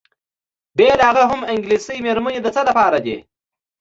[0.77, 3.17] بېله هغه هم انګلیسۍ میرمنې بل د څه لپاره دي؟